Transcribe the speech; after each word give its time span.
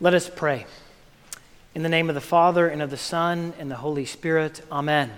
Let 0.00 0.14
us 0.14 0.30
pray. 0.32 0.64
In 1.74 1.82
the 1.82 1.88
name 1.88 2.08
of 2.08 2.14
the 2.14 2.20
Father, 2.20 2.68
and 2.68 2.80
of 2.80 2.88
the 2.88 2.96
Son, 2.96 3.52
and 3.58 3.68
the 3.68 3.74
Holy 3.74 4.04
Spirit, 4.04 4.62
Amen. 4.70 5.10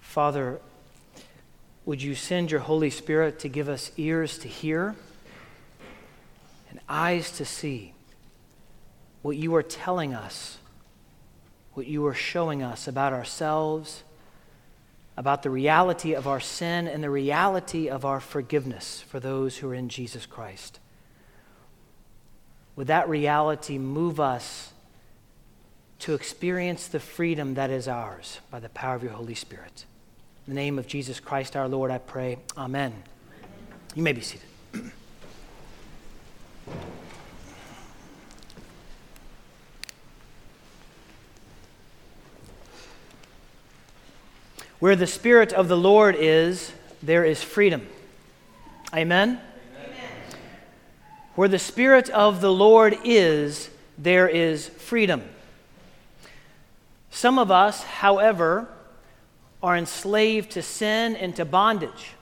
Father, 0.00 0.60
would 1.86 2.02
you 2.02 2.14
send 2.14 2.50
your 2.50 2.60
Holy 2.60 2.90
Spirit 2.90 3.38
to 3.38 3.48
give 3.48 3.70
us 3.70 3.90
ears 3.96 4.36
to 4.38 4.48
hear 4.48 4.94
and 6.68 6.78
eyes 6.86 7.30
to 7.38 7.46
see 7.46 7.94
what 9.22 9.38
you 9.38 9.54
are 9.54 9.62
telling 9.62 10.12
us, 10.12 10.58
what 11.72 11.86
you 11.86 12.04
are 12.04 12.12
showing 12.12 12.62
us 12.62 12.86
about 12.86 13.14
ourselves, 13.14 14.02
about 15.16 15.42
the 15.42 15.50
reality 15.50 16.14
of 16.14 16.26
our 16.26 16.40
sin, 16.40 16.88
and 16.88 17.02
the 17.02 17.10
reality 17.10 17.88
of 17.88 18.04
our 18.04 18.20
forgiveness 18.20 19.04
for 19.08 19.20
those 19.20 19.58
who 19.58 19.68
are 19.68 19.74
in 19.74 19.88
Jesus 19.88 20.26
Christ? 20.26 20.78
Would 22.76 22.86
that 22.86 23.08
reality 23.08 23.76
move 23.76 24.18
us 24.18 24.72
to 26.00 26.14
experience 26.14 26.88
the 26.88 27.00
freedom 27.00 27.54
that 27.54 27.70
is 27.70 27.86
ours 27.86 28.40
by 28.50 28.60
the 28.60 28.70
power 28.70 28.94
of 28.94 29.02
your 29.02 29.12
Holy 29.12 29.34
Spirit? 29.34 29.84
In 30.46 30.54
the 30.54 30.60
name 30.60 30.78
of 30.78 30.86
Jesus 30.86 31.20
Christ 31.20 31.54
our 31.54 31.68
Lord, 31.68 31.90
I 31.90 31.98
pray. 31.98 32.38
Amen. 32.56 32.94
You 33.94 34.02
may 34.02 34.12
be 34.12 34.22
seated. 34.22 34.48
Where 44.82 44.96
the 44.96 45.06
Spirit 45.06 45.52
of 45.52 45.68
the 45.68 45.76
Lord 45.76 46.16
is, 46.18 46.72
there 47.04 47.24
is 47.24 47.40
freedom. 47.40 47.86
Amen? 48.92 49.40
Amen? 49.78 50.08
Where 51.36 51.46
the 51.46 51.60
Spirit 51.60 52.10
of 52.10 52.40
the 52.40 52.52
Lord 52.52 52.98
is, 53.04 53.70
there 53.96 54.26
is 54.26 54.66
freedom. 54.66 55.22
Some 57.12 57.38
of 57.38 57.48
us, 57.52 57.84
however, 57.84 58.66
are 59.62 59.76
enslaved 59.76 60.50
to 60.50 60.62
sin 60.62 61.14
and 61.14 61.36
to 61.36 61.44
bondage. 61.44 62.14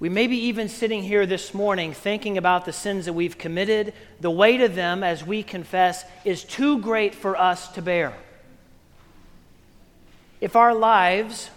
We 0.00 0.08
may 0.08 0.26
be 0.26 0.46
even 0.46 0.68
sitting 0.68 1.04
here 1.04 1.26
this 1.26 1.54
morning 1.54 1.92
thinking 1.92 2.36
about 2.36 2.64
the 2.64 2.72
sins 2.72 3.04
that 3.04 3.12
we've 3.12 3.38
committed. 3.38 3.94
The 4.18 4.32
weight 4.32 4.62
of 4.62 4.74
them, 4.74 5.04
as 5.04 5.24
we 5.24 5.44
confess, 5.44 6.04
is 6.24 6.42
too 6.42 6.80
great 6.80 7.14
for 7.14 7.36
us 7.36 7.68
to 7.68 7.82
bear. 7.82 8.16
If 10.40 10.56
our 10.56 10.74
lives 10.74 11.50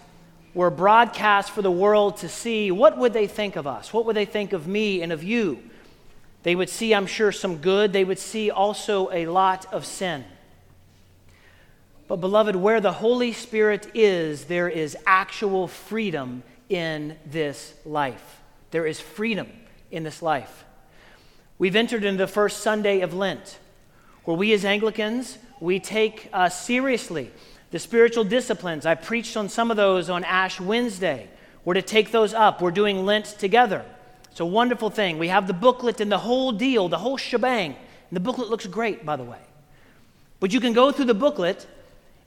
were 0.54 0.70
broadcast 0.70 1.52
for 1.52 1.62
the 1.62 1.72
world 1.72 2.18
to 2.18 2.30
see, 2.30 2.70
what 2.70 2.98
would 2.98 3.14
they 3.14 3.28
think 3.28 3.56
of 3.56 3.66
us? 3.66 3.94
What 3.94 4.06
would 4.06 4.16
they 4.16 4.26
think 4.26 4.54
of 4.54 4.68
me 4.68 5.02
and 5.02 5.12
of 5.12 5.24
you? 5.24 5.64
They 6.44 6.56
would 6.56 6.70
see, 6.70 6.94
I'm 6.94 7.08
sure, 7.08 7.32
some 7.32 7.58
good. 7.58 7.94
They 7.94 8.04
would 8.04 8.20
see 8.20 8.52
also 8.52 9.10
a 9.12 9.26
lot 9.28 9.72
of 9.74 9.86
sin. 9.86 10.26
But, 12.10 12.18
beloved, 12.18 12.58
where 12.58 12.82
the 12.82 12.92
Holy 12.92 13.32
Spirit 13.32 13.90
is, 13.94 14.46
there 14.46 14.68
is 14.68 14.98
actual 15.08 15.68
freedom 15.68 16.44
in 16.68 17.18
this 17.26 17.74
life. 17.86 18.42
There 18.72 18.86
is 18.86 19.00
freedom 19.00 19.48
in 19.90 20.04
this 20.04 20.22
life. 20.22 20.66
We've 21.58 21.78
entered 21.78 22.04
into 22.04 22.18
the 22.18 22.28
first 22.28 22.60
Sunday 22.60 23.00
of 23.00 23.14
Lent, 23.14 23.58
where 24.26 24.36
we 24.36 24.52
as 24.52 24.66
Anglicans, 24.66 25.38
we 25.62 25.80
take 25.80 26.30
uh, 26.34 26.50
seriously 26.50 27.32
the 27.74 27.80
spiritual 27.80 28.24
disciplines. 28.24 28.86
I 28.86 28.94
preached 28.94 29.36
on 29.36 29.50
some 29.50 29.72
of 29.72 29.78
those 29.78 30.08
on 30.08 30.24
Ash 30.26 30.62
Wednesday. 30.62 31.28
We're 31.66 31.74
to 31.74 31.82
take 31.82 32.12
those 32.12 32.32
up. 32.32 32.62
We're 32.62 32.70
doing 32.70 33.04
Lent 33.04 33.26
together. 33.26 33.84
It's 34.30 34.40
a 34.40 34.46
wonderful 34.46 34.92
thing. 34.92 35.18
We 35.18 35.30
have 35.30 35.48
the 35.48 35.54
booklet 35.54 36.00
and 36.00 36.12
the 36.12 36.20
whole 36.20 36.52
deal, 36.52 36.88
the 36.88 37.00
whole 37.00 37.18
shebang. 37.18 37.72
And 37.72 38.16
the 38.16 38.20
booklet 38.20 38.50
looks 38.50 38.68
great, 38.68 39.04
by 39.04 39.16
the 39.16 39.24
way. 39.24 39.40
But 40.40 40.54
you 40.54 40.60
can 40.60 40.74
go 40.74 40.92
through 40.92 41.06
the 41.06 41.16
booklet 41.16 41.66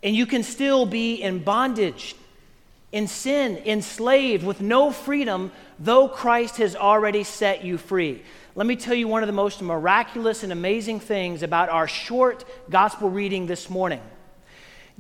and 0.02 0.16
you 0.16 0.26
can 0.26 0.42
still 0.42 0.84
be 0.84 1.22
in 1.22 1.44
bondage, 1.44 2.16
in 2.90 3.06
sin, 3.06 3.56
enslaved, 3.58 4.44
with 4.44 4.60
no 4.60 4.90
freedom, 4.90 5.52
though 5.78 6.08
Christ 6.08 6.56
has 6.56 6.74
already 6.74 7.22
set 7.22 7.64
you 7.64 7.78
free. 7.78 8.24
Let 8.56 8.66
me 8.66 8.74
tell 8.74 8.94
you 8.94 9.06
one 9.06 9.22
of 9.22 9.28
the 9.28 9.32
most 9.32 9.62
miraculous 9.62 10.42
and 10.42 10.50
amazing 10.50 10.98
things 10.98 11.44
about 11.44 11.68
our 11.68 11.86
short 11.86 12.44
gospel 12.68 13.10
reading 13.10 13.46
this 13.46 13.70
morning. 13.70 14.00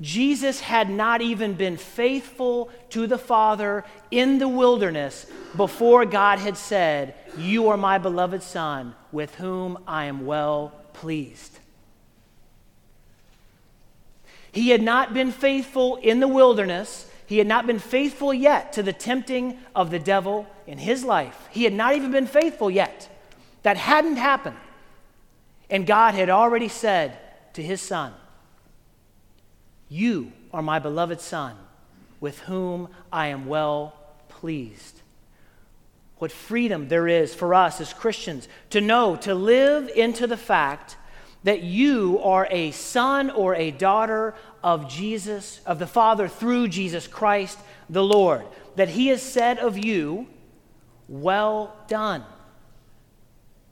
Jesus 0.00 0.60
had 0.60 0.90
not 0.90 1.22
even 1.22 1.54
been 1.54 1.78
faithful 1.78 2.70
to 2.90 3.06
the 3.06 3.18
Father 3.18 3.84
in 4.10 4.38
the 4.38 4.48
wilderness 4.48 5.26
before 5.56 6.04
God 6.04 6.38
had 6.38 6.58
said, 6.58 7.14
You 7.38 7.68
are 7.68 7.78
my 7.78 7.96
beloved 7.96 8.42
Son, 8.42 8.94
with 9.10 9.34
whom 9.36 9.78
I 9.86 10.04
am 10.04 10.26
well 10.26 10.72
pleased. 10.92 11.58
He 14.52 14.70
had 14.70 14.82
not 14.82 15.14
been 15.14 15.32
faithful 15.32 15.96
in 15.96 16.20
the 16.20 16.28
wilderness. 16.28 17.10
He 17.26 17.38
had 17.38 17.46
not 17.46 17.66
been 17.66 17.78
faithful 17.78 18.32
yet 18.32 18.74
to 18.74 18.82
the 18.82 18.92
tempting 18.92 19.58
of 19.74 19.90
the 19.90 19.98
devil 19.98 20.46
in 20.66 20.78
his 20.78 21.04
life. 21.04 21.48
He 21.50 21.64
had 21.64 21.72
not 21.72 21.94
even 21.94 22.10
been 22.10 22.26
faithful 22.26 22.70
yet. 22.70 23.08
That 23.62 23.76
hadn't 23.76 24.16
happened. 24.16 24.56
And 25.70 25.86
God 25.86 26.14
had 26.14 26.30
already 26.30 26.68
said 26.68 27.18
to 27.54 27.62
his 27.62 27.80
son, 27.80 28.14
You 29.88 30.32
are 30.52 30.62
my 30.62 30.78
beloved 30.78 31.20
son, 31.20 31.56
with 32.20 32.40
whom 32.40 32.88
I 33.12 33.28
am 33.28 33.46
well 33.46 33.94
pleased. 34.28 35.02
What 36.18 36.32
freedom 36.32 36.88
there 36.88 37.08
is 37.08 37.34
for 37.34 37.54
us 37.54 37.80
as 37.80 37.92
Christians 37.92 38.48
to 38.70 38.80
know, 38.80 39.16
to 39.16 39.34
live 39.34 39.88
into 39.94 40.26
the 40.26 40.36
fact 40.36 40.96
that 41.44 41.62
you 41.62 42.18
are 42.24 42.48
a 42.50 42.70
son 42.72 43.30
or 43.30 43.54
a 43.54 43.70
daughter 43.70 44.34
of 44.64 44.88
Jesus, 44.88 45.60
of 45.66 45.78
the 45.78 45.86
Father 45.86 46.26
through 46.26 46.68
Jesus 46.68 47.06
Christ 47.06 47.58
the 47.88 48.02
Lord. 48.02 48.44
That 48.74 48.88
He 48.88 49.08
has 49.08 49.22
said 49.22 49.58
of 49.58 49.78
you, 49.78 50.26
Well 51.08 51.76
done. 51.86 52.24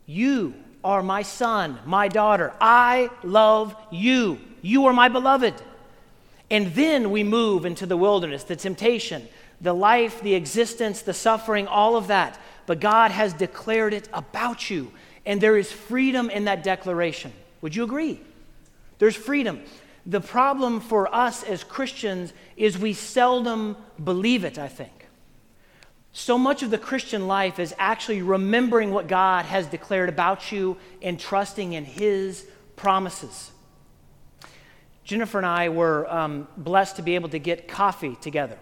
You 0.06 0.54
are 0.84 1.02
my 1.02 1.22
son, 1.22 1.78
my 1.86 2.08
daughter. 2.08 2.52
I 2.60 3.10
love 3.22 3.74
you. 3.90 4.38
You 4.60 4.86
are 4.86 4.92
my 4.92 5.08
beloved. 5.08 5.54
And 6.50 6.74
then 6.74 7.10
we 7.10 7.24
move 7.24 7.64
into 7.64 7.86
the 7.86 7.96
wilderness, 7.96 8.44
the 8.44 8.56
temptation, 8.56 9.28
the 9.60 9.72
life, 9.72 10.20
the 10.20 10.34
existence, 10.34 11.02
the 11.02 11.14
suffering, 11.14 11.66
all 11.66 11.96
of 11.96 12.08
that. 12.08 12.38
But 12.66 12.80
God 12.80 13.10
has 13.10 13.32
declared 13.32 13.94
it 13.94 14.08
about 14.12 14.70
you. 14.70 14.92
And 15.26 15.40
there 15.40 15.56
is 15.56 15.72
freedom 15.72 16.30
in 16.30 16.44
that 16.44 16.62
declaration. 16.62 17.32
Would 17.62 17.74
you 17.74 17.84
agree? 17.84 18.20
There's 18.98 19.16
freedom. 19.16 19.62
The 20.06 20.20
problem 20.20 20.80
for 20.80 21.12
us 21.14 21.42
as 21.42 21.64
Christians 21.64 22.32
is 22.56 22.78
we 22.78 22.92
seldom 22.92 23.76
believe 24.02 24.44
it, 24.44 24.58
I 24.58 24.68
think. 24.68 25.06
So 26.12 26.38
much 26.38 26.62
of 26.62 26.70
the 26.70 26.78
Christian 26.78 27.26
life 27.26 27.58
is 27.58 27.74
actually 27.78 28.22
remembering 28.22 28.92
what 28.92 29.08
God 29.08 29.46
has 29.46 29.66
declared 29.66 30.08
about 30.08 30.52
you 30.52 30.76
and 31.02 31.18
trusting 31.18 31.72
in 31.72 31.84
His 31.84 32.46
promises. 32.76 33.50
Jennifer 35.04 35.36
and 35.36 35.46
I 35.46 35.68
were 35.68 36.10
um, 36.12 36.48
blessed 36.56 36.96
to 36.96 37.02
be 37.02 37.14
able 37.14 37.28
to 37.28 37.38
get 37.38 37.68
coffee 37.68 38.16
together. 38.20 38.58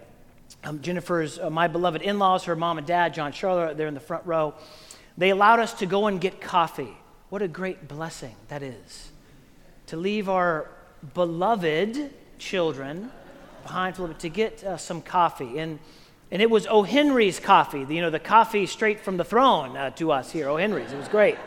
Um, 0.65 0.81
Jennifer's, 0.81 1.39
uh, 1.39 1.49
my 1.49 1.67
beloved 1.67 2.01
in 2.01 2.19
laws, 2.19 2.43
her 2.45 2.55
mom 2.55 2.77
and 2.77 2.85
dad, 2.85 3.13
John 3.13 3.31
Charlotte, 3.31 3.77
they're 3.77 3.87
in 3.87 3.93
the 3.93 3.99
front 3.99 4.25
row. 4.25 4.53
They 5.17 5.29
allowed 5.29 5.59
us 5.59 5.73
to 5.75 5.85
go 5.85 6.07
and 6.07 6.19
get 6.19 6.41
coffee. 6.41 6.95
What 7.29 7.41
a 7.41 7.47
great 7.47 7.87
blessing 7.87 8.35
that 8.49 8.61
is. 8.61 9.11
To 9.87 9.97
leave 9.97 10.27
our 10.29 10.69
beloved 11.13 12.11
children 12.39 13.11
behind 13.63 13.95
to 13.95 14.29
get 14.29 14.63
uh, 14.63 14.77
some 14.77 15.01
coffee. 15.01 15.59
And, 15.59 15.79
and 16.29 16.41
it 16.41 16.49
was 16.49 16.67
O'Henry's 16.67 17.39
coffee, 17.39 17.85
you 17.89 18.01
know, 18.01 18.09
the 18.09 18.19
coffee 18.19 18.65
straight 18.65 18.99
from 18.99 19.15
the 19.17 19.23
throne 19.23 19.77
uh, 19.77 19.91
to 19.91 20.11
us 20.11 20.31
here, 20.31 20.49
O'Henry's. 20.49 20.91
It 20.91 20.97
was 20.97 21.07
great. 21.07 21.37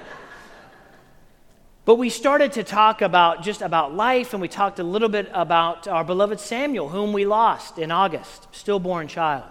But 1.86 1.98
we 1.98 2.10
started 2.10 2.50
to 2.54 2.64
talk 2.64 3.00
about 3.00 3.44
just 3.44 3.62
about 3.62 3.94
life, 3.94 4.34
and 4.34 4.42
we 4.42 4.48
talked 4.48 4.80
a 4.80 4.82
little 4.82 5.08
bit 5.08 5.30
about 5.32 5.86
our 5.86 6.02
beloved 6.02 6.40
Samuel, 6.40 6.88
whom 6.88 7.12
we 7.12 7.24
lost 7.24 7.78
in 7.78 7.92
August, 7.92 8.48
stillborn 8.50 9.06
child. 9.06 9.48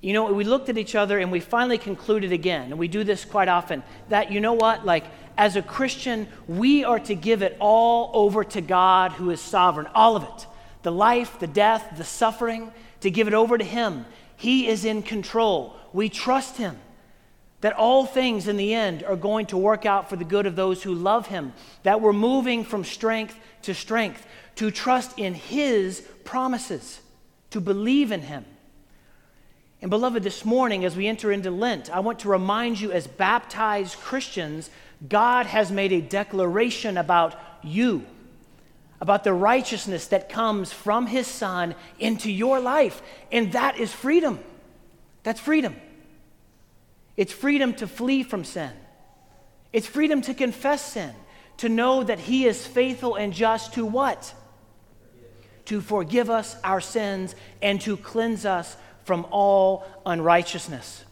You 0.00 0.12
know, 0.12 0.32
we 0.32 0.44
looked 0.44 0.68
at 0.68 0.78
each 0.78 0.94
other 0.94 1.18
and 1.18 1.32
we 1.32 1.40
finally 1.40 1.76
concluded 1.76 2.30
again, 2.30 2.70
and 2.70 2.78
we 2.78 2.86
do 2.86 3.02
this 3.02 3.24
quite 3.24 3.48
often, 3.48 3.82
that 4.10 4.30
you 4.30 4.40
know 4.40 4.52
what? 4.52 4.86
Like, 4.86 5.06
as 5.36 5.56
a 5.56 5.62
Christian, 5.62 6.28
we 6.46 6.84
are 6.84 7.00
to 7.00 7.16
give 7.16 7.42
it 7.42 7.56
all 7.58 8.12
over 8.14 8.44
to 8.44 8.60
God 8.60 9.10
who 9.10 9.30
is 9.30 9.40
sovereign, 9.40 9.88
all 9.92 10.14
of 10.14 10.22
it 10.22 10.46
the 10.84 10.92
life, 10.92 11.40
the 11.40 11.48
death, 11.48 11.94
the 11.96 12.04
suffering, 12.04 12.70
to 13.00 13.10
give 13.10 13.26
it 13.26 13.34
over 13.34 13.58
to 13.58 13.64
Him. 13.64 14.06
He 14.36 14.68
is 14.68 14.84
in 14.84 15.02
control. 15.02 15.74
We 15.92 16.08
trust 16.08 16.58
Him 16.58 16.78
that 17.66 17.74
all 17.74 18.06
things 18.06 18.46
in 18.46 18.56
the 18.56 18.72
end 18.72 19.02
are 19.02 19.16
going 19.16 19.44
to 19.44 19.56
work 19.56 19.84
out 19.84 20.08
for 20.08 20.14
the 20.14 20.24
good 20.24 20.46
of 20.46 20.54
those 20.54 20.84
who 20.84 20.94
love 20.94 21.26
Him, 21.26 21.52
that 21.82 22.00
we're 22.00 22.12
moving 22.12 22.62
from 22.62 22.84
strength 22.84 23.36
to 23.62 23.74
strength, 23.74 24.24
to 24.54 24.70
trust 24.70 25.18
in 25.18 25.34
His 25.34 26.00
promises, 26.22 27.00
to 27.50 27.60
believe 27.60 28.12
in 28.12 28.20
Him. 28.20 28.44
And, 29.82 29.90
beloved, 29.90 30.22
this 30.22 30.44
morning 30.44 30.84
as 30.84 30.94
we 30.94 31.08
enter 31.08 31.32
into 31.32 31.50
Lent, 31.50 31.90
I 31.90 31.98
want 31.98 32.20
to 32.20 32.28
remind 32.28 32.80
you 32.80 32.92
as 32.92 33.08
baptized 33.08 33.98
Christians, 33.98 34.70
God 35.08 35.46
has 35.46 35.72
made 35.72 35.90
a 35.90 36.00
declaration 36.00 36.96
about 36.96 37.34
you, 37.64 38.06
about 39.00 39.24
the 39.24 39.32
righteousness 39.32 40.06
that 40.06 40.28
comes 40.28 40.72
from 40.72 41.08
His 41.08 41.26
Son 41.26 41.74
into 41.98 42.30
your 42.30 42.60
life. 42.60 43.02
And 43.32 43.50
that 43.54 43.76
is 43.80 43.92
freedom. 43.92 44.38
That's 45.24 45.40
freedom. 45.40 45.74
It's 47.16 47.32
freedom 47.32 47.72
to 47.74 47.86
flee 47.86 48.22
from 48.22 48.44
sin, 48.44 48.72
it's 49.72 49.86
freedom 49.86 50.20
to 50.22 50.34
confess 50.34 50.92
sin, 50.92 51.14
to 51.58 51.68
know 51.68 52.04
that 52.04 52.18
He 52.18 52.46
is 52.46 52.66
faithful 52.66 53.14
and 53.14 53.32
just 53.32 53.74
to 53.74 53.86
what? 53.86 54.34
To 55.66 55.80
forgive 55.80 56.30
us 56.30 56.56
our 56.62 56.80
sins 56.80 57.34
and 57.60 57.80
to 57.82 57.96
cleanse 57.96 58.44
us 58.44 58.76
from 59.04 59.26
all 59.30 59.86
unrighteousness. 60.04 61.04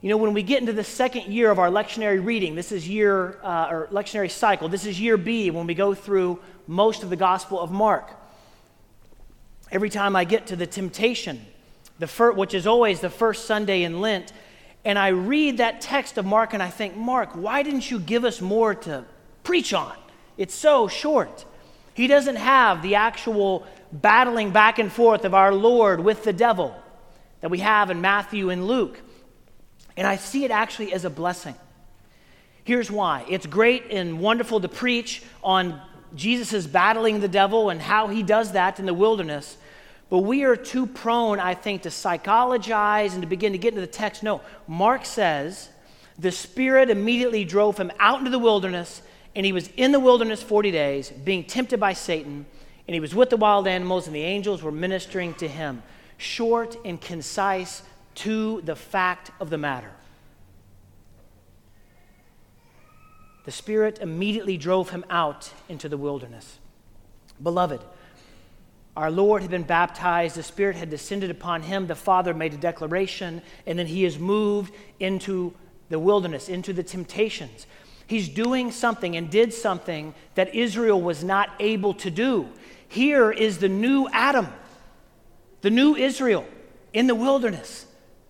You 0.00 0.10
know, 0.10 0.18
when 0.18 0.34
we 0.34 0.42
get 0.42 0.60
into 0.60 0.74
the 0.74 0.84
second 0.84 1.32
year 1.32 1.50
of 1.50 1.58
our 1.58 1.70
lectionary 1.70 2.22
reading, 2.22 2.54
this 2.54 2.72
is 2.72 2.86
year, 2.86 3.38
uh, 3.42 3.68
or 3.70 3.88
lectionary 3.90 4.30
cycle, 4.30 4.68
this 4.68 4.84
is 4.84 5.00
year 5.00 5.16
B 5.16 5.50
when 5.50 5.66
we 5.66 5.74
go 5.74 5.94
through 5.94 6.40
most 6.66 7.02
of 7.02 7.08
the 7.08 7.16
Gospel 7.16 7.58
of 7.58 7.70
Mark. 7.70 8.10
Every 9.70 9.88
time 9.88 10.14
I 10.14 10.24
get 10.24 10.48
to 10.48 10.56
the 10.56 10.66
temptation, 10.66 11.44
the 11.98 12.06
fir- 12.06 12.32
which 12.32 12.52
is 12.52 12.66
always 12.66 13.00
the 13.00 13.08
first 13.08 13.46
Sunday 13.46 13.82
in 13.82 14.00
Lent, 14.00 14.32
and 14.84 14.98
I 14.98 15.08
read 15.08 15.58
that 15.58 15.80
text 15.80 16.18
of 16.18 16.26
Mark 16.26 16.52
and 16.52 16.62
I 16.62 16.68
think, 16.68 16.96
Mark, 16.96 17.30
why 17.34 17.62
didn't 17.62 17.90
you 17.90 17.98
give 17.98 18.24
us 18.24 18.40
more 18.40 18.74
to 18.74 19.04
preach 19.42 19.72
on? 19.72 19.96
It's 20.36 20.54
so 20.54 20.88
short. 20.88 21.44
He 21.94 22.06
doesn't 22.06 22.36
have 22.36 22.82
the 22.82 22.96
actual 22.96 23.66
battling 23.92 24.50
back 24.50 24.78
and 24.78 24.92
forth 24.92 25.24
of 25.24 25.34
our 25.34 25.54
Lord 25.54 26.00
with 26.00 26.24
the 26.24 26.32
devil 26.32 26.74
that 27.40 27.50
we 27.50 27.58
have 27.58 27.90
in 27.90 28.00
Matthew 28.00 28.50
and 28.50 28.66
Luke. 28.66 29.00
And 29.96 30.06
I 30.06 30.16
see 30.16 30.44
it 30.44 30.50
actually 30.50 30.92
as 30.92 31.04
a 31.04 31.10
blessing. 31.10 31.54
Here's 32.64 32.90
why 32.90 33.24
it's 33.28 33.46
great 33.46 33.90
and 33.90 34.18
wonderful 34.18 34.60
to 34.60 34.68
preach 34.68 35.22
on 35.42 35.80
Jesus' 36.14 36.66
battling 36.66 37.20
the 37.20 37.28
devil 37.28 37.70
and 37.70 37.80
how 37.80 38.08
he 38.08 38.22
does 38.22 38.52
that 38.52 38.80
in 38.80 38.86
the 38.86 38.94
wilderness. 38.94 39.56
But 40.10 40.18
we 40.18 40.44
are 40.44 40.56
too 40.56 40.86
prone, 40.86 41.40
I 41.40 41.54
think, 41.54 41.82
to 41.82 41.90
psychologize 41.90 43.14
and 43.14 43.22
to 43.22 43.28
begin 43.28 43.52
to 43.52 43.58
get 43.58 43.68
into 43.68 43.80
the 43.80 43.86
text. 43.86 44.22
No, 44.22 44.40
Mark 44.66 45.04
says 45.04 45.70
the 46.18 46.30
Spirit 46.30 46.90
immediately 46.90 47.44
drove 47.44 47.78
him 47.78 47.90
out 47.98 48.18
into 48.18 48.30
the 48.30 48.38
wilderness, 48.38 49.02
and 49.34 49.44
he 49.44 49.52
was 49.52 49.68
in 49.76 49.92
the 49.92 50.00
wilderness 50.00 50.42
40 50.42 50.70
days, 50.70 51.10
being 51.10 51.44
tempted 51.44 51.80
by 51.80 51.92
Satan, 51.92 52.46
and 52.86 52.94
he 52.94 53.00
was 53.00 53.14
with 53.14 53.30
the 53.30 53.36
wild 53.36 53.66
animals, 53.66 54.06
and 54.06 54.14
the 54.14 54.22
angels 54.22 54.62
were 54.62 54.70
ministering 54.70 55.34
to 55.34 55.48
him. 55.48 55.82
Short 56.18 56.76
and 56.84 57.00
concise 57.00 57.82
to 58.16 58.60
the 58.60 58.76
fact 58.76 59.30
of 59.40 59.50
the 59.50 59.58
matter. 59.58 59.90
The 63.44 63.50
Spirit 63.50 63.98
immediately 64.00 64.56
drove 64.56 64.90
him 64.90 65.04
out 65.10 65.52
into 65.68 65.88
the 65.88 65.98
wilderness. 65.98 66.58
Beloved, 67.42 67.80
our 68.96 69.10
Lord 69.10 69.42
had 69.42 69.50
been 69.50 69.64
baptized, 69.64 70.36
the 70.36 70.42
Spirit 70.42 70.76
had 70.76 70.88
descended 70.88 71.30
upon 71.30 71.62
him, 71.62 71.86
the 71.86 71.96
Father 71.96 72.32
made 72.32 72.54
a 72.54 72.58
declaration, 72.58 73.42
and 73.66 73.78
then 73.78 73.86
he 73.86 74.04
is 74.04 74.18
moved 74.18 74.72
into 75.00 75.52
the 75.88 75.98
wilderness, 75.98 76.48
into 76.48 76.72
the 76.72 76.82
temptations. 76.82 77.66
He's 78.06 78.28
doing 78.28 78.70
something 78.70 79.16
and 79.16 79.30
did 79.30 79.52
something 79.52 80.14
that 80.34 80.54
Israel 80.54 81.00
was 81.00 81.24
not 81.24 81.50
able 81.58 81.94
to 81.94 82.10
do. 82.10 82.48
Here 82.86 83.32
is 83.32 83.58
the 83.58 83.68
new 83.68 84.08
Adam, 84.12 84.48
the 85.62 85.70
new 85.70 85.96
Israel 85.96 86.46
in 86.92 87.08
the 87.08 87.14
wilderness, 87.14 87.86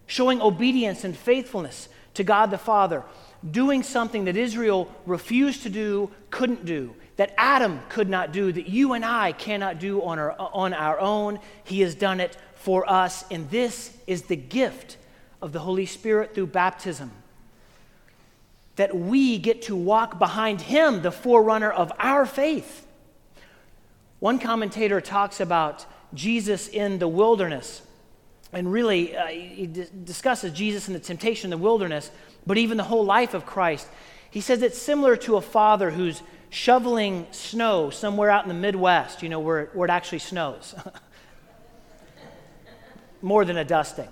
showing 0.07 0.41
obedience 0.41 1.05
and 1.05 1.15
faithfulness 1.15 1.89
to 2.15 2.25
God 2.25 2.51
the 2.51 2.59
Father, 2.59 3.03
doing 3.51 3.83
something 3.83 4.25
that 4.25 4.37
Israel 4.37 4.91
refused 5.07 5.63
to 5.63 5.71
do, 5.71 6.11
couldn't 6.31 6.65
do 6.65 6.95
that 7.17 7.33
Adam 7.37 7.81
could 7.89 8.09
not 8.09 8.33
do, 8.33 8.51
that 8.51 8.69
you 8.69 8.93
and 8.93 9.05
I 9.05 9.33
cannot 9.33 9.79
do 9.79 10.03
on 10.03 10.19
our, 10.19 10.35
on 10.39 10.73
our 10.75 10.99
own. 10.99 11.39
He 11.63 11.81
has 11.83 11.95
done 11.95 12.21
it 12.21 12.37
for 12.55 12.89
us. 12.91 13.25
And 13.31 13.49
this 13.51 13.97
is 14.07 14.23
the 14.23 14.37
gift 14.37 14.97
of 15.41 15.53
the 15.53 15.61
Holy 15.61 15.87
Spirit 15.87 16.35
through 16.35 16.49
baptism. 16.49 17.13
That 18.77 18.97
we 18.97 19.39
get 19.39 19.63
to 19.63 19.77
walk 19.77 20.19
behind 20.19 20.61
Him, 20.61 21.03
the 21.03 21.13
forerunner 21.13 21.71
of 21.71 21.93
our 21.99 22.27
faith. 22.27 22.85
One 24.19 24.41
commentator 24.41 25.01
talks 25.01 25.39
about 25.39 25.87
Jesus 26.15 26.67
in 26.67 26.99
the 26.99 27.09
wilderness. 27.09 27.83
And 28.55 28.71
really, 28.71 29.17
uh, 29.17 29.27
he 29.27 29.67
d- 29.67 29.87
discusses 30.05 30.53
Jesus 30.53 30.87
in 30.87 30.95
the 30.95 31.01
temptation 31.01 31.47
in 31.47 31.51
the 31.51 31.63
wilderness, 31.63 32.11
but 32.47 32.57
even 32.57 32.77
the 32.77 32.85
whole 32.85 33.05
life 33.05 33.35
of 33.35 33.45
Christ. 33.45 33.89
He 34.31 34.41
says 34.41 34.63
it's 34.63 34.79
similar 34.79 35.17
to 35.17 35.37
a 35.37 35.41
father 35.41 35.91
who's 35.91 36.23
shoveling 36.51 37.27
snow 37.33 37.91
somewhere 37.91 38.31
out 38.31 38.45
in 38.45 38.49
the 38.49 38.55
Midwest, 38.55 39.23
you 39.23 39.29
know, 39.29 39.41
where, 39.41 39.67
where 39.75 39.89
it 39.89 39.91
actually 39.91 40.21
snows. 40.21 40.75
More 43.23 43.45
than 43.45 43.57
a 43.57 43.65
dusting. 43.65 44.09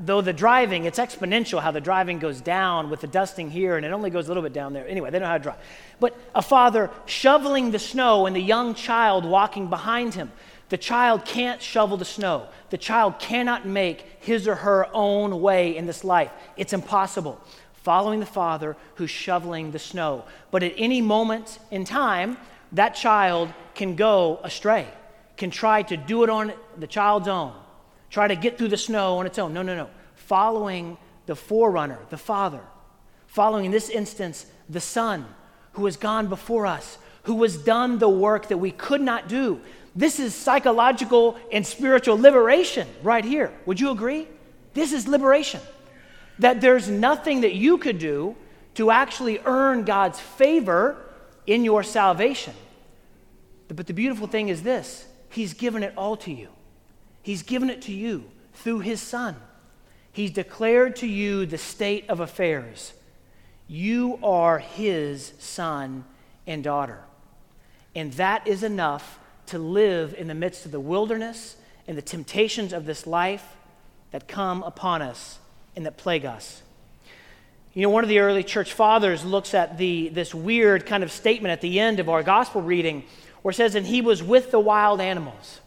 Though 0.00 0.20
the 0.20 0.32
driving, 0.32 0.84
it's 0.84 1.00
exponential 1.00 1.60
how 1.60 1.72
the 1.72 1.80
driving 1.80 2.20
goes 2.20 2.40
down 2.40 2.88
with 2.88 3.00
the 3.00 3.08
dusting 3.08 3.50
here, 3.50 3.76
and 3.76 3.84
it 3.84 3.90
only 3.90 4.10
goes 4.10 4.26
a 4.26 4.28
little 4.28 4.44
bit 4.44 4.52
down 4.52 4.72
there. 4.72 4.86
Anyway, 4.86 5.10
they 5.10 5.18
know 5.18 5.26
how 5.26 5.38
to 5.38 5.42
drive. 5.42 5.58
But 5.98 6.16
a 6.36 6.42
father 6.42 6.88
shoveling 7.06 7.72
the 7.72 7.80
snow 7.80 8.26
and 8.26 8.36
the 8.36 8.40
young 8.40 8.74
child 8.74 9.24
walking 9.24 9.68
behind 9.68 10.14
him. 10.14 10.30
The 10.68 10.78
child 10.78 11.24
can't 11.24 11.62
shovel 11.62 11.96
the 11.96 12.04
snow. 12.04 12.48
The 12.70 12.78
child 12.78 13.18
cannot 13.18 13.66
make 13.66 14.04
his 14.20 14.46
or 14.46 14.56
her 14.56 14.88
own 14.92 15.40
way 15.40 15.76
in 15.76 15.86
this 15.86 16.04
life. 16.04 16.30
It's 16.56 16.72
impossible 16.72 17.40
following 17.88 18.20
the 18.20 18.26
father 18.26 18.76
who's 18.96 19.08
shoveling 19.08 19.70
the 19.70 19.78
snow. 19.78 20.24
But 20.50 20.62
at 20.62 20.74
any 20.76 21.00
moment 21.00 21.58
in 21.70 21.84
time, 21.84 22.36
that 22.72 22.90
child 22.90 23.50
can 23.74 23.96
go 23.96 24.40
astray, 24.42 24.86
can 25.38 25.50
try 25.50 25.82
to 25.84 25.96
do 25.96 26.22
it 26.22 26.28
on 26.28 26.52
the 26.76 26.86
child's 26.86 27.28
own, 27.28 27.54
try 28.10 28.28
to 28.28 28.36
get 28.36 28.58
through 28.58 28.68
the 28.68 28.76
snow 28.76 29.16
on 29.18 29.26
its 29.26 29.38
own. 29.38 29.54
No, 29.54 29.62
no, 29.62 29.74
no. 29.74 29.88
Following 30.16 30.98
the 31.24 31.34
forerunner, 31.34 31.98
the 32.10 32.18
father, 32.18 32.60
following 33.26 33.64
in 33.64 33.70
this 33.70 33.88
instance, 33.88 34.44
the 34.68 34.80
son 34.80 35.24
who 35.72 35.86
has 35.86 35.96
gone 35.96 36.26
before 36.26 36.66
us, 36.66 36.98
who 37.22 37.42
has 37.42 37.56
done 37.56 37.98
the 37.98 38.08
work 38.08 38.48
that 38.48 38.58
we 38.58 38.70
could 38.70 39.00
not 39.00 39.28
do. 39.28 39.60
This 39.98 40.20
is 40.20 40.32
psychological 40.32 41.36
and 41.50 41.66
spiritual 41.66 42.16
liberation 42.16 42.86
right 43.02 43.24
here. 43.24 43.52
Would 43.66 43.80
you 43.80 43.90
agree? 43.90 44.28
This 44.72 44.92
is 44.92 45.08
liberation 45.08 45.60
that 46.38 46.60
there's 46.60 46.88
nothing 46.88 47.40
that 47.40 47.54
you 47.54 47.78
could 47.78 47.98
do 47.98 48.36
to 48.74 48.92
actually 48.92 49.40
earn 49.44 49.82
God's 49.82 50.20
favor 50.20 51.04
in 51.48 51.64
your 51.64 51.82
salvation. 51.82 52.54
But 53.66 53.88
the 53.88 53.92
beautiful 53.92 54.28
thing 54.28 54.50
is 54.50 54.62
this 54.62 55.04
He's 55.30 55.52
given 55.52 55.82
it 55.82 55.94
all 55.96 56.16
to 56.18 56.32
you. 56.32 56.50
He's 57.20 57.42
given 57.42 57.68
it 57.68 57.82
to 57.82 57.92
you 57.92 58.30
through 58.52 58.78
His 58.78 59.00
Son. 59.00 59.34
He's 60.12 60.30
declared 60.30 60.94
to 60.96 61.08
you 61.08 61.44
the 61.44 61.58
state 61.58 62.08
of 62.08 62.20
affairs. 62.20 62.92
You 63.66 64.20
are 64.22 64.60
His 64.60 65.32
son 65.40 66.04
and 66.46 66.62
daughter. 66.62 67.00
And 67.96 68.12
that 68.12 68.46
is 68.46 68.62
enough 68.62 69.18
to 69.48 69.58
live 69.58 70.14
in 70.16 70.28
the 70.28 70.34
midst 70.34 70.64
of 70.64 70.72
the 70.72 70.80
wilderness 70.80 71.56
and 71.86 71.96
the 71.96 72.02
temptations 72.02 72.72
of 72.72 72.86
this 72.86 73.06
life 73.06 73.56
that 74.10 74.28
come 74.28 74.62
upon 74.62 75.02
us 75.02 75.38
and 75.76 75.86
that 75.86 75.96
plague 75.96 76.24
us. 76.24 76.62
You 77.74 77.82
know, 77.82 77.90
one 77.90 78.02
of 78.02 78.08
the 78.08 78.18
early 78.18 78.42
church 78.42 78.72
fathers 78.72 79.24
looks 79.24 79.54
at 79.54 79.78
the, 79.78 80.08
this 80.08 80.34
weird 80.34 80.86
kind 80.86 81.02
of 81.02 81.12
statement 81.12 81.52
at 81.52 81.60
the 81.60 81.78
end 81.78 82.00
of 82.00 82.08
our 82.08 82.22
gospel 82.22 82.60
reading 82.60 83.04
where 83.42 83.50
it 83.50 83.54
says, 83.54 83.74
And 83.74 83.86
he 83.86 84.00
was 84.00 84.22
with 84.22 84.50
the 84.50 84.58
wild 84.58 85.00
animals. 85.00 85.60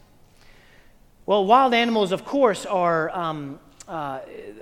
Well, 1.25 1.45
wild 1.45 1.73
animals, 1.73 2.11
of 2.11 2.25
course, 2.25 2.65
are 2.65 3.09
um, 3.11 3.59
uh, 3.91 4.21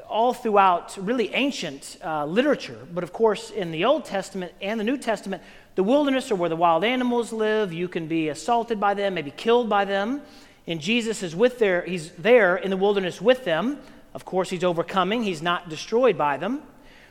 all 0.10 0.34
throughout 0.34 0.98
really 0.98 1.32
ancient 1.36 1.98
uh, 2.04 2.26
literature, 2.26 2.80
but 2.92 3.04
of 3.04 3.14
course, 3.14 3.52
in 3.52 3.70
the 3.70 3.86
Old 3.86 4.04
Testament 4.04 4.52
and 4.60 4.80
the 4.80 4.84
New 4.84 4.98
Testament, 4.98 5.44
the 5.76 5.84
wilderness 5.84 6.32
are 6.32 6.36
where 6.36 6.50
the 6.50 6.56
wild 6.56 6.84
animals 6.84 7.32
live. 7.32 7.72
You 7.72 7.88
can 7.88 8.08
be 8.08 8.30
assaulted 8.30 8.80
by 8.80 8.96
them, 8.96 9.14
maybe 9.14 9.30
killed 9.30 9.70
by 9.70 9.86
them. 9.86 10.24
And 10.66 10.82
Jesus 10.82 11.22
is 11.22 11.36
with 11.36 11.60
there, 11.60 11.84
he's 11.84 12.10
there 12.14 12.58
in 12.58 12.72
the 12.72 12.78
wilderness 12.78 13.22
with 13.22 13.46
them. 13.46 13.78
Of 14.16 14.26
course, 14.26 14.50
he's 14.50 14.64
overcoming, 14.64 15.22
he's 15.22 15.44
not 15.44 15.70
destroyed 15.70 16.18
by 16.18 16.38
them. 16.38 16.64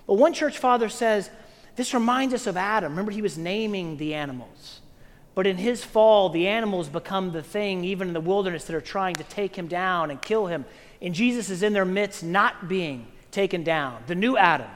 But 0.09 0.15
one 0.15 0.33
church 0.33 0.59
father 0.59 0.89
says, 0.89 1.31
This 1.77 1.95
reminds 1.95 2.35
us 2.35 2.49
of 2.49 2.57
Adam. 2.57 2.91
Remember, 2.93 3.13
he 3.13 3.23
was 3.23 3.39
naming 3.39 3.97
the 3.97 4.15
animals. 4.15 4.81
But 5.37 5.47
in 5.47 5.57
his 5.57 5.85
fall, 5.85 6.31
the 6.31 6.49
animals 6.49 6.89
become 6.89 7.31
the 7.31 7.45
thing, 7.45 7.85
even 7.85 8.09
in 8.09 8.15
the 8.15 8.21
wilderness, 8.21 8.65
that 8.65 8.75
are 8.75 8.81
trying 8.81 9.15
to 9.15 9.25
take 9.25 9.55
him 9.55 9.69
down 9.69 10.11
and 10.11 10.21
kill 10.21 10.49
him. 10.49 10.65
And 11.01 11.15
Jesus 11.15 11.51
is 11.51 11.63
in 11.63 11.73
their 11.73 11.85
midst, 11.85 12.23
not 12.23 12.69
being 12.69 13.07
taken 13.31 13.63
down. 13.63 14.03
The 14.07 14.15
new 14.15 14.37
Adam, 14.37 14.71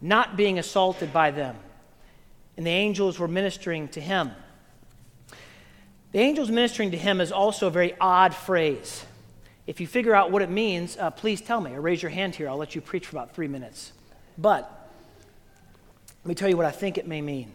not 0.00 0.36
being 0.36 0.58
assaulted 0.58 1.12
by 1.12 1.30
them. 1.30 1.56
And 2.56 2.66
the 2.66 2.70
angels 2.70 3.18
were 3.18 3.28
ministering 3.28 3.88
to 3.88 4.00
him. 4.00 4.32
The 6.12 6.18
angels 6.18 6.50
ministering 6.50 6.90
to 6.90 6.98
him 6.98 7.20
is 7.20 7.32
also 7.32 7.68
a 7.68 7.70
very 7.70 7.94
odd 8.00 8.34
phrase. 8.34 9.06
If 9.66 9.80
you 9.80 9.86
figure 9.86 10.14
out 10.14 10.30
what 10.30 10.42
it 10.42 10.50
means, 10.50 10.96
uh, 10.98 11.10
please 11.10 11.40
tell 11.40 11.60
me 11.60 11.72
or 11.72 11.80
raise 11.80 12.02
your 12.02 12.10
hand 12.10 12.34
here. 12.34 12.48
I'll 12.48 12.56
let 12.56 12.74
you 12.74 12.80
preach 12.80 13.06
for 13.06 13.16
about 13.16 13.34
three 13.34 13.48
minutes. 13.48 13.92
But 14.36 14.90
let 16.24 16.28
me 16.28 16.34
tell 16.34 16.48
you 16.48 16.56
what 16.56 16.66
I 16.66 16.70
think 16.70 16.98
it 16.98 17.06
may 17.06 17.22
mean. 17.22 17.52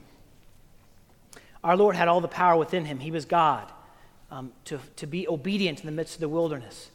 Our 1.63 1.75
Lord 1.75 1.95
had 1.95 2.07
all 2.07 2.21
the 2.21 2.27
power 2.27 2.57
within 2.57 2.85
him, 2.85 2.99
He 2.99 3.11
was 3.11 3.25
God, 3.25 3.71
um, 4.31 4.53
to, 4.65 4.79
to 4.95 5.05
be 5.05 5.27
obedient 5.27 5.81
in 5.81 5.85
the 5.85 5.91
midst 5.91 6.15
of 6.15 6.21
the 6.21 6.29
wilderness. 6.29 6.89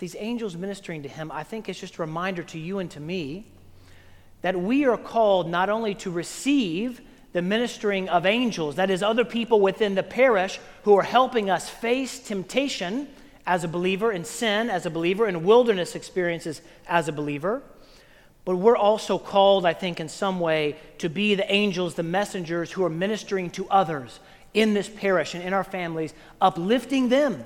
These 0.00 0.16
angels 0.18 0.56
ministering 0.56 1.02
to 1.02 1.10
him, 1.10 1.30
I 1.30 1.42
think, 1.42 1.68
is 1.68 1.78
just 1.78 1.98
a 1.98 2.02
reminder 2.02 2.42
to 2.44 2.58
you 2.58 2.78
and 2.78 2.90
to 2.92 3.00
me 3.00 3.44
that 4.40 4.58
we 4.58 4.86
are 4.86 4.96
called 4.96 5.46
not 5.46 5.68
only 5.68 5.94
to 5.96 6.10
receive 6.10 7.02
the 7.34 7.42
ministering 7.42 8.08
of 8.08 8.24
angels, 8.24 8.76
that 8.76 8.88
is, 8.88 9.02
other 9.02 9.26
people 9.26 9.60
within 9.60 9.94
the 9.94 10.02
parish 10.02 10.58
who 10.84 10.96
are 10.96 11.02
helping 11.02 11.50
us 11.50 11.68
face 11.68 12.18
temptation 12.18 13.08
as 13.46 13.62
a 13.62 13.68
believer, 13.68 14.10
in 14.10 14.24
sin 14.24 14.70
as 14.70 14.86
a 14.86 14.90
believer, 14.90 15.28
in 15.28 15.44
wilderness 15.44 15.94
experiences 15.94 16.62
as 16.88 17.06
a 17.06 17.12
believer. 17.12 17.62
But 18.46 18.56
we're 18.56 18.78
also 18.78 19.18
called, 19.18 19.66
I 19.66 19.74
think, 19.74 20.00
in 20.00 20.08
some 20.08 20.40
way 20.40 20.76
to 20.96 21.10
be 21.10 21.34
the 21.34 21.52
angels, 21.52 21.94
the 21.94 22.02
messengers 22.02 22.72
who 22.72 22.82
are 22.84 22.90
ministering 22.90 23.50
to 23.50 23.68
others 23.68 24.18
in 24.54 24.72
this 24.72 24.88
parish 24.88 25.34
and 25.34 25.44
in 25.44 25.52
our 25.52 25.62
families, 25.62 26.14
uplifting 26.40 27.10
them, 27.10 27.44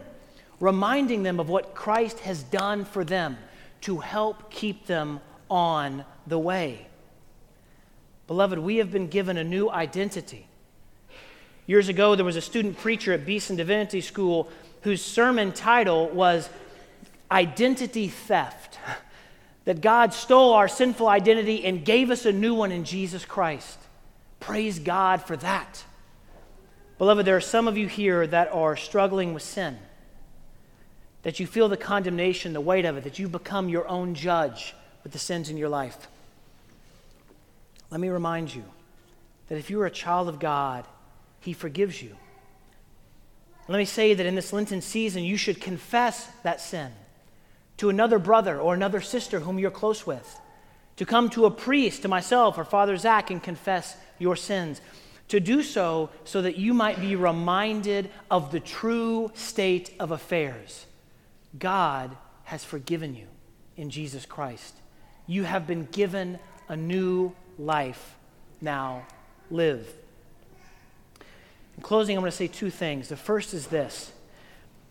reminding 0.60 1.22
them 1.22 1.40
of 1.40 1.48
what 1.48 1.74
Christ 1.74 2.20
has 2.20 2.42
done 2.42 2.84
for 2.84 3.04
them 3.04 3.38
to 3.82 3.98
help 3.98 4.50
keep 4.50 4.86
them 4.86 5.20
on 5.50 6.04
the 6.26 6.38
way. 6.38 6.86
Beloved, 8.26 8.58
we 8.58 8.76
have 8.76 8.90
been 8.90 9.08
given 9.08 9.36
a 9.36 9.44
new 9.44 9.68
identity. 9.68 10.46
Years 11.66 11.88
ago, 11.88 12.14
there 12.14 12.24
was 12.24 12.36
a 12.36 12.40
student 12.40 12.78
preacher 12.78 13.12
at 13.12 13.26
Beeson 13.26 13.56
Divinity 13.56 14.00
School 14.00 14.48
whose 14.82 15.02
sermon 15.02 15.52
title 15.52 16.08
was 16.10 16.48
Identity 17.30 18.08
Theft. 18.08 18.78
That 19.64 19.80
God 19.80 20.12
stole 20.12 20.52
our 20.52 20.68
sinful 20.68 21.08
identity 21.08 21.64
and 21.64 21.86
gave 21.86 22.10
us 22.10 22.26
a 22.26 22.32
new 22.32 22.54
one 22.54 22.70
in 22.70 22.84
Jesus 22.84 23.24
Christ. 23.24 23.78
Praise 24.38 24.78
God 24.78 25.22
for 25.22 25.38
that. 25.38 25.84
Beloved, 26.98 27.26
there 27.26 27.36
are 27.36 27.40
some 27.40 27.66
of 27.66 27.78
you 27.78 27.88
here 27.88 28.26
that 28.26 28.52
are 28.52 28.76
struggling 28.76 29.32
with 29.32 29.42
sin, 29.42 29.78
that 31.24 31.40
you 31.40 31.46
feel 31.46 31.68
the 31.68 31.76
condemnation, 31.76 32.52
the 32.52 32.60
weight 32.60 32.84
of 32.84 32.96
it, 32.96 33.04
that 33.04 33.18
you 33.18 33.28
become 33.28 33.68
your 33.68 33.88
own 33.88 34.14
judge 34.14 34.74
with 35.02 35.12
the 35.12 35.18
sins 35.18 35.50
in 35.50 35.56
your 35.56 35.68
life. 35.68 36.06
Let 37.90 38.00
me 38.00 38.08
remind 38.08 38.54
you 38.54 38.64
that 39.48 39.58
if 39.58 39.70
you 39.70 39.80
are 39.80 39.86
a 39.86 39.90
child 39.90 40.28
of 40.28 40.38
God, 40.38 40.84
He 41.40 41.52
forgives 41.52 42.00
you. 42.00 42.16
Let 43.68 43.78
me 43.78 43.84
say 43.86 44.14
that 44.14 44.26
in 44.26 44.34
this 44.34 44.52
Lenten 44.52 44.82
season, 44.82 45.24
you 45.24 45.36
should 45.36 45.60
confess 45.60 46.26
that 46.42 46.60
sin 46.60 46.92
to 47.78 47.88
another 47.88 48.18
brother 48.18 48.60
or 48.60 48.74
another 48.74 49.00
sister 49.00 49.40
whom 49.40 49.58
you're 49.58 49.70
close 49.70 50.06
with, 50.06 50.38
to 50.96 51.06
come 51.06 51.30
to 51.30 51.46
a 51.46 51.50
priest, 51.50 52.02
to 52.02 52.08
myself 52.08 52.58
or 52.58 52.64
Father 52.64 52.96
Zach, 52.96 53.30
and 53.30 53.42
confess 53.42 53.96
your 54.18 54.36
sins. 54.36 54.80
To 55.28 55.40
do 55.40 55.62
so 55.62 56.10
so 56.24 56.42
that 56.42 56.56
you 56.56 56.74
might 56.74 57.00
be 57.00 57.16
reminded 57.16 58.10
of 58.30 58.52
the 58.52 58.60
true 58.60 59.32
state 59.34 59.94
of 59.98 60.10
affairs. 60.10 60.86
God 61.58 62.16
has 62.44 62.64
forgiven 62.64 63.14
you 63.14 63.26
in 63.76 63.90
Jesus 63.90 64.26
Christ. 64.26 64.74
You 65.26 65.44
have 65.44 65.66
been 65.66 65.86
given 65.86 66.38
a 66.68 66.76
new 66.76 67.32
life. 67.58 68.16
Now 68.60 69.06
live. 69.50 69.92
In 71.76 71.82
closing, 71.82 72.16
I'm 72.16 72.22
going 72.22 72.30
to 72.30 72.36
say 72.36 72.46
two 72.46 72.70
things. 72.70 73.08
The 73.08 73.16
first 73.16 73.54
is 73.54 73.66
this 73.66 74.12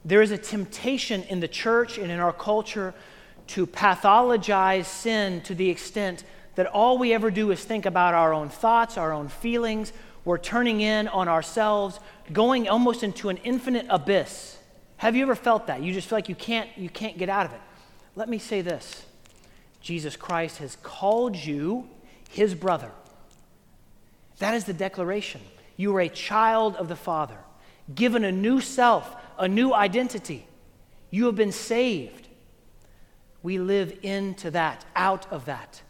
there 0.05 0.21
is 0.21 0.31
a 0.31 0.37
temptation 0.37 1.23
in 1.23 1.39
the 1.39 1.47
church 1.47 1.97
and 1.97 2.11
in 2.11 2.19
our 2.19 2.33
culture 2.33 2.93
to 3.47 3.65
pathologize 3.65 4.85
sin 4.85 5.41
to 5.41 5.55
the 5.55 5.69
extent 5.69 6.23
that 6.55 6.67
all 6.67 6.97
we 6.97 7.13
ever 7.13 7.31
do 7.31 7.51
is 7.51 7.63
think 7.63 7.85
about 7.85 8.13
our 8.13 8.33
own 8.33 8.49
thoughts, 8.49 8.97
our 8.97 9.11
own 9.11 9.27
feelings. 9.27 9.91
We're 10.25 10.37
turning 10.37 10.81
in 10.81 11.07
on 11.07 11.27
ourselves, 11.27 11.99
going 12.31 12.69
almost 12.69 13.03
into 13.03 13.29
an 13.29 13.37
infinite 13.37 13.85
abyss. 13.89 14.57
Have 15.03 15.17
you 15.17 15.23
ever 15.23 15.35
felt 15.35 15.67
that? 15.67 15.83
You 15.83 15.91
just 15.91 16.07
feel 16.07 16.15
like 16.15 16.29
you 16.29 16.35
can't, 16.35 16.69
you 16.77 16.87
can't 16.87 17.17
get 17.17 17.27
out 17.27 17.45
of 17.45 17.51
it. 17.51 17.59
Let 18.15 18.29
me 18.29 18.37
say 18.37 18.61
this 18.61 19.03
Jesus 19.81 20.15
Christ 20.15 20.59
has 20.59 20.77
called 20.81 21.35
you 21.35 21.89
his 22.29 22.55
brother. 22.55 22.89
That 24.39 24.53
is 24.53 24.63
the 24.63 24.71
declaration. 24.71 25.41
You 25.75 25.93
are 25.97 25.99
a 25.99 26.07
child 26.07 26.77
of 26.77 26.87
the 26.87 26.95
Father, 26.95 27.35
given 27.93 28.23
a 28.23 28.31
new 28.31 28.61
self, 28.61 29.13
a 29.37 29.45
new 29.45 29.73
identity. 29.73 30.47
You 31.11 31.25
have 31.25 31.35
been 31.35 31.51
saved. 31.51 32.29
We 33.41 33.57
live 33.59 33.99
into 34.03 34.51
that, 34.51 34.85
out 34.95 35.29
of 35.33 35.43
that. 35.43 35.81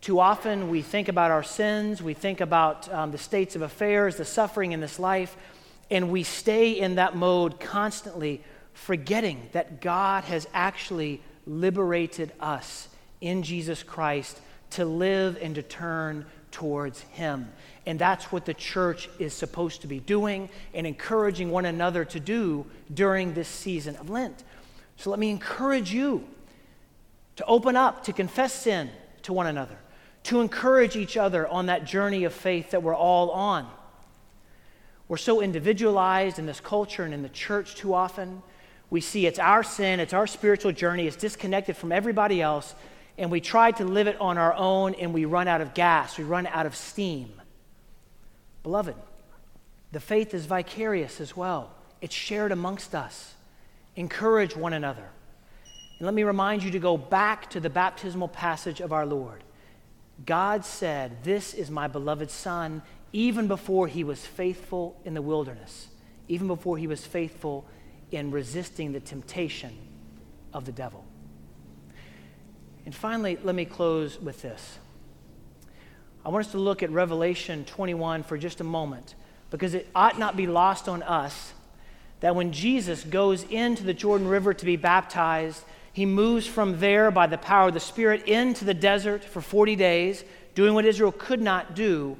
Too 0.00 0.18
often 0.18 0.68
we 0.68 0.82
think 0.82 1.06
about 1.06 1.30
our 1.30 1.44
sins, 1.44 2.02
we 2.02 2.12
think 2.12 2.40
about 2.40 2.92
um, 2.92 3.12
the 3.12 3.18
states 3.18 3.54
of 3.54 3.62
affairs, 3.62 4.16
the 4.16 4.24
suffering 4.24 4.72
in 4.72 4.80
this 4.80 4.98
life, 4.98 5.36
and 5.90 6.10
we 6.10 6.22
stay 6.22 6.72
in 6.72 6.94
that 6.96 7.16
mode 7.16 7.60
constantly, 7.60 8.42
forgetting 8.72 9.48
that 9.52 9.80
God 9.80 10.24
has 10.24 10.48
actually 10.54 11.20
liberated 11.46 12.32
us 12.40 12.88
in 13.20 13.42
Jesus 13.42 13.82
Christ 13.82 14.40
to 14.70 14.84
live 14.84 15.38
and 15.40 15.54
to 15.54 15.62
turn 15.62 16.24
towards 16.50 17.00
Him. 17.00 17.50
And 17.86 17.98
that's 17.98 18.30
what 18.30 18.44
the 18.44 18.54
church 18.54 19.08
is 19.18 19.34
supposed 19.34 19.80
to 19.82 19.86
be 19.86 20.00
doing 20.00 20.48
and 20.72 20.86
encouraging 20.86 21.50
one 21.50 21.64
another 21.64 22.04
to 22.06 22.20
do 22.20 22.66
during 22.92 23.34
this 23.34 23.48
season 23.48 23.96
of 23.96 24.08
Lent. 24.08 24.44
So 24.96 25.10
let 25.10 25.18
me 25.18 25.30
encourage 25.30 25.92
you 25.92 26.24
to 27.36 27.44
open 27.46 27.76
up, 27.76 28.04
to 28.04 28.12
confess 28.12 28.52
sin 28.52 28.90
to 29.22 29.32
one 29.32 29.46
another, 29.46 29.76
to 30.24 30.40
encourage 30.40 30.96
each 30.96 31.16
other 31.16 31.48
on 31.48 31.66
that 31.66 31.84
journey 31.84 32.24
of 32.24 32.32
faith 32.32 32.70
that 32.70 32.82
we're 32.82 32.94
all 32.94 33.30
on. 33.30 33.68
We're 35.12 35.18
so 35.18 35.42
individualized 35.42 36.38
in 36.38 36.46
this 36.46 36.58
culture 36.58 37.02
and 37.02 37.12
in 37.12 37.20
the 37.20 37.28
church 37.28 37.74
too 37.74 37.92
often. 37.92 38.42
We 38.88 39.02
see 39.02 39.26
it's 39.26 39.38
our 39.38 39.62
sin, 39.62 40.00
it's 40.00 40.14
our 40.14 40.26
spiritual 40.26 40.72
journey, 40.72 41.06
it's 41.06 41.16
disconnected 41.16 41.76
from 41.76 41.92
everybody 41.92 42.40
else, 42.40 42.74
and 43.18 43.30
we 43.30 43.38
try 43.42 43.72
to 43.72 43.84
live 43.84 44.06
it 44.06 44.18
on 44.22 44.38
our 44.38 44.54
own 44.54 44.94
and 44.94 45.12
we 45.12 45.26
run 45.26 45.48
out 45.48 45.60
of 45.60 45.74
gas, 45.74 46.16
we 46.16 46.24
run 46.24 46.46
out 46.46 46.64
of 46.64 46.74
steam. 46.74 47.30
Beloved, 48.62 48.94
the 49.90 50.00
faith 50.00 50.32
is 50.32 50.46
vicarious 50.46 51.20
as 51.20 51.36
well, 51.36 51.74
it's 52.00 52.14
shared 52.14 52.50
amongst 52.50 52.94
us. 52.94 53.34
Encourage 53.96 54.56
one 54.56 54.72
another. 54.72 55.10
And 55.98 56.06
let 56.06 56.14
me 56.14 56.22
remind 56.22 56.62
you 56.62 56.70
to 56.70 56.78
go 56.78 56.96
back 56.96 57.50
to 57.50 57.60
the 57.60 57.68
baptismal 57.68 58.28
passage 58.28 58.80
of 58.80 58.94
our 58.94 59.04
Lord. 59.04 59.44
God 60.24 60.64
said, 60.64 61.22
This 61.22 61.52
is 61.52 61.70
my 61.70 61.86
beloved 61.86 62.30
Son, 62.30 62.80
even 63.12 63.46
before 63.48 63.86
he 63.86 64.04
was 64.04 64.24
faithful 64.24 65.00
in 65.04 65.14
the 65.14 65.22
wilderness, 65.22 65.88
even 66.28 66.46
before 66.46 66.78
he 66.78 66.86
was 66.86 67.04
faithful 67.04 67.66
in 68.10 68.30
resisting 68.30 68.92
the 68.92 69.00
temptation 69.00 69.76
of 70.52 70.64
the 70.64 70.72
devil. 70.72 71.04
And 72.84 72.94
finally, 72.94 73.38
let 73.42 73.54
me 73.54 73.64
close 73.64 74.20
with 74.20 74.42
this. 74.42 74.78
I 76.24 76.28
want 76.28 76.46
us 76.46 76.52
to 76.52 76.58
look 76.58 76.82
at 76.82 76.90
Revelation 76.90 77.64
21 77.64 78.22
for 78.22 78.38
just 78.38 78.60
a 78.60 78.64
moment 78.64 79.14
because 79.50 79.74
it 79.74 79.88
ought 79.94 80.18
not 80.18 80.36
be 80.36 80.46
lost 80.46 80.88
on 80.88 81.02
us 81.02 81.52
that 82.20 82.36
when 82.36 82.52
Jesus 82.52 83.02
goes 83.02 83.42
into 83.44 83.82
the 83.82 83.92
Jordan 83.92 84.28
River 84.28 84.54
to 84.54 84.64
be 84.64 84.76
baptized, 84.76 85.64
he 85.92 86.06
moves 86.06 86.46
from 86.46 86.78
there 86.78 87.10
by 87.10 87.26
the 87.26 87.36
power 87.36 87.68
of 87.68 87.74
the 87.74 87.80
Spirit 87.80 88.28
into 88.28 88.64
the 88.64 88.74
desert 88.74 89.24
for 89.24 89.40
40 89.40 89.74
days, 89.76 90.24
doing 90.54 90.74
what 90.74 90.84
Israel 90.84 91.12
could 91.12 91.40
not 91.40 91.74
do. 91.74 92.16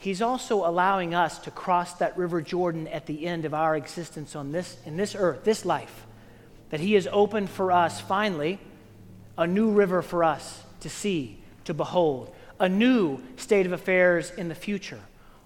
He's 0.00 0.22
also 0.22 0.66
allowing 0.66 1.14
us 1.14 1.38
to 1.40 1.50
cross 1.50 1.92
that 1.94 2.16
river 2.16 2.40
Jordan 2.40 2.88
at 2.88 3.04
the 3.04 3.26
end 3.26 3.44
of 3.44 3.52
our 3.52 3.76
existence 3.76 4.34
on 4.34 4.50
this, 4.50 4.78
in 4.86 4.96
this 4.96 5.14
earth, 5.14 5.44
this 5.44 5.66
life. 5.66 6.06
That 6.70 6.80
He 6.80 6.94
has 6.94 7.06
opened 7.12 7.50
for 7.50 7.70
us, 7.70 8.00
finally, 8.00 8.58
a 9.36 9.46
new 9.46 9.70
river 9.70 10.00
for 10.00 10.24
us 10.24 10.64
to 10.80 10.88
see, 10.88 11.42
to 11.66 11.74
behold, 11.74 12.34
a 12.58 12.66
new 12.66 13.20
state 13.36 13.66
of 13.66 13.72
affairs 13.72 14.30
in 14.30 14.48
the 14.48 14.54
future, 14.54 15.00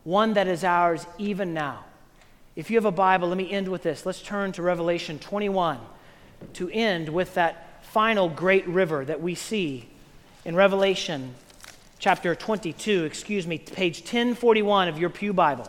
one 0.04 0.34
that 0.34 0.46
is 0.46 0.62
ours 0.62 1.04
even 1.18 1.52
now. 1.52 1.84
If 2.54 2.70
you 2.70 2.76
have 2.76 2.84
a 2.84 2.92
Bible, 2.92 3.28
let 3.28 3.36
me 3.36 3.50
end 3.50 3.66
with 3.66 3.82
this. 3.82 4.06
Let's 4.06 4.22
turn 4.22 4.52
to 4.52 4.62
Revelation 4.62 5.18
21 5.18 5.80
to 6.54 6.70
end 6.70 7.08
with 7.08 7.34
that 7.34 7.82
final 7.86 8.28
great 8.28 8.68
river 8.68 9.04
that 9.04 9.20
we 9.20 9.34
see 9.34 9.88
in 10.44 10.54
Revelation 10.54 11.34
chapter 12.04 12.34
22, 12.34 13.04
excuse 13.04 13.46
me, 13.46 13.56
page 13.56 14.00
1041 14.00 14.88
of 14.88 14.98
your 14.98 15.08
Pew 15.08 15.32
Bible. 15.32 15.66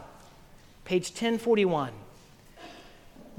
Page 0.84 1.08
1041. 1.12 1.94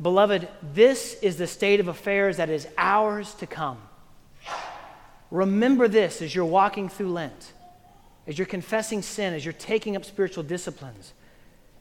Beloved, 0.01 0.49
this 0.73 1.13
is 1.21 1.37
the 1.37 1.47
state 1.47 1.79
of 1.79 1.89
affairs 1.89 2.39
that 2.39 2.49
is 2.49 2.67
ours 2.79 3.35
to 3.35 3.47
come. 3.47 3.77
Remember 5.31 5.89
this 5.89 6.23
as 6.23 6.35
you're 6.35 6.47
walking 6.47 6.89
through 6.89 7.13
Lent, 7.13 7.53
as 8.27 8.39
you're 8.39 8.47
confessing 8.47 9.03
sin, 9.03 9.35
as 9.35 9.45
you're 9.45 9.53
taking 9.53 9.95
up 9.95 10.07
spiritual 10.07 10.45
disciplines, 10.45 11.13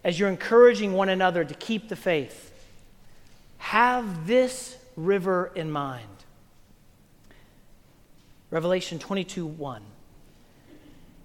as 0.03 0.19
you're 0.19 0.27
encouraging 0.27 0.91
one 0.91 1.07
another 1.07 1.45
to 1.45 1.53
keep 1.53 1.87
the 1.87 1.95
faith. 1.95 2.51
Have 3.59 4.27
this 4.27 4.77
river 4.97 5.49
in 5.55 5.71
mind. 5.71 6.25
Revelation 8.51 8.99
22 8.99 9.45
1. 9.45 9.81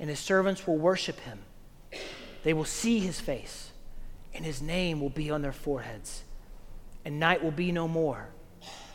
and 0.00 0.08
his 0.08 0.18
servants 0.18 0.66
will 0.66 0.76
worship 0.76 1.18
him. 1.20 1.38
They 2.44 2.52
will 2.52 2.64
see 2.64 3.00
his 3.00 3.20
face, 3.20 3.70
and 4.32 4.44
his 4.44 4.62
name 4.62 5.00
will 5.00 5.10
be 5.10 5.30
on 5.30 5.42
their 5.42 5.52
foreheads. 5.52 6.22
And 7.04 7.18
night 7.18 7.42
will 7.42 7.50
be 7.50 7.72
no 7.72 7.88
more. 7.88 8.28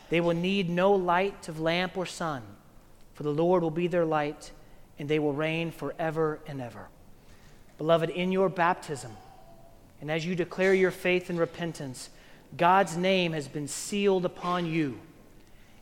They 0.08 0.20
will 0.20 0.34
need 0.34 0.70
no 0.70 0.92
light 0.92 1.48
of 1.48 1.60
lamp 1.60 1.96
or 1.96 2.06
sun, 2.06 2.42
for 3.14 3.22
the 3.22 3.30
Lord 3.30 3.62
will 3.62 3.70
be 3.70 3.86
their 3.86 4.04
light, 4.04 4.50
and 4.98 5.08
they 5.08 5.18
will 5.18 5.32
reign 5.32 5.70
forever 5.70 6.40
and 6.46 6.60
ever. 6.60 6.88
Beloved, 7.78 8.10
in 8.10 8.32
your 8.32 8.48
baptism, 8.48 9.12
and 10.00 10.10
as 10.10 10.24
you 10.24 10.34
declare 10.34 10.74
your 10.74 10.90
faith 10.90 11.30
and 11.30 11.38
repentance, 11.38 12.10
God's 12.56 12.96
name 12.96 13.32
has 13.32 13.48
been 13.48 13.66
sealed 13.66 14.24
upon 14.24 14.66
you, 14.66 15.00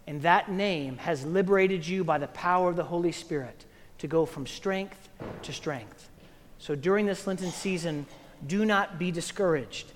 and 0.07 0.23
that 0.23 0.51
name 0.51 0.97
has 0.99 1.25
liberated 1.27 1.87
you 1.87 2.03
by 2.03 2.19
the 2.19 2.29
power 2.29 2.71
of 2.71 2.77
the 2.77 2.85
Holy 2.85 3.13
Spirit 3.13 3.67
to 4.03 4.09
go 4.09 4.27
from 4.27 4.49
strength 4.49 5.09
to 5.43 5.53
strength. 5.53 6.11
So 6.59 6.75
during 6.75 7.07
this 7.07 7.25
Lenten 7.25 7.53
season, 7.53 8.07
do 8.45 8.65
not 8.65 8.99
be 8.99 9.13
discouraged. 9.13 9.93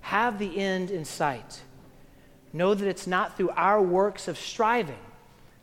Have 0.00 0.38
the 0.38 0.58
end 0.58 0.90
in 0.90 1.04
sight. 1.04 1.60
Know 2.54 2.72
that 2.72 2.88
it's 2.88 3.06
not 3.06 3.36
through 3.36 3.50
our 3.50 3.82
works 3.82 4.28
of 4.28 4.38
striving 4.38 4.96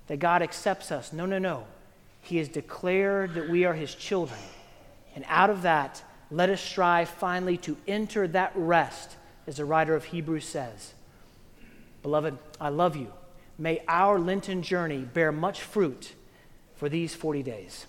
that 0.06 0.20
God 0.20 0.44
accepts 0.44 0.92
us. 0.92 1.12
No, 1.12 1.26
no, 1.26 1.40
no. 1.40 1.66
He 2.22 2.38
has 2.38 2.48
declared 2.48 3.34
that 3.34 3.50
we 3.50 3.66
are 3.66 3.74
His 3.74 3.96
children. 3.96 4.40
And 5.16 5.26
out 5.28 5.50
of 5.50 5.64
that, 5.64 6.04
let 6.30 6.52
us 6.52 6.62
strive 6.62 7.10
finally 7.10 7.58
to 7.58 7.76
enter 7.88 8.28
that 8.28 8.52
rest, 8.54 9.16
as 9.48 9.58
the 9.58 9.66
writer 9.66 9.96
of 9.96 10.06
Hebrews 10.06 10.46
says. 10.46 10.94
Beloved, 12.04 12.38
I 12.60 12.70
love 12.70 12.96
you. 12.96 13.12
May 13.58 13.82
our 13.88 14.20
Lenten 14.20 14.62
journey 14.62 15.00
bear 15.00 15.32
much 15.32 15.64
fruit 15.64 16.14
for 16.82 16.90
these 16.90 17.14
40 17.14 17.44
days. 17.44 17.86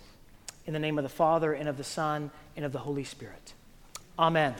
In 0.66 0.74
the 0.74 0.78
name 0.78 0.98
of 0.98 1.02
the 1.02 1.08
Father, 1.08 1.54
and 1.54 1.66
of 1.66 1.78
the 1.78 1.82
Son, 1.82 2.30
and 2.56 2.62
of 2.66 2.72
the 2.72 2.78
Holy 2.80 3.04
Spirit. 3.04 3.54
Amen. 4.18 4.54